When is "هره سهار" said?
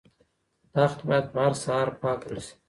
1.43-1.87